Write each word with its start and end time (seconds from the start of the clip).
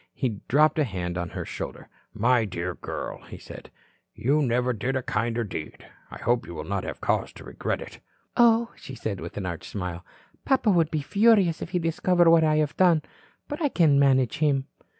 He 0.15 0.37
dropped 0.47 0.79
a 0.79 0.83
hand 0.83 1.15
on 1.15 1.29
her 1.29 1.45
shoulder. 1.45 1.87
"My 2.11 2.43
dear 2.43 2.73
girl," 2.73 3.21
he 3.25 3.37
said. 3.37 3.69
"You 4.15 4.41
never 4.41 4.73
did 4.73 4.95
a 4.95 5.03
kinder 5.03 5.43
deed. 5.43 5.85
I 6.09 6.17
hope 6.17 6.47
you 6.47 6.55
will 6.55 6.63
not 6.63 6.83
have 6.83 6.99
cause 7.01 7.31
to 7.33 7.43
regret 7.43 7.81
it." 7.83 7.99
"Oh," 8.35 8.71
said 8.77 9.17
she 9.19 9.21
with 9.21 9.37
an 9.37 9.45
arch 9.45 9.69
smile. 9.69 10.03
"Papa 10.43 10.71
would 10.71 10.89
be 10.89 11.03
furious 11.03 11.61
if 11.61 11.69
he 11.69 11.77
discovered 11.77 12.31
what 12.31 12.43
I 12.43 12.55
have 12.55 12.75
done. 12.77 13.03
But 13.47 13.61
I 13.61 13.69
can 13.69 13.99
manage 13.99 14.39
him." 14.39 14.65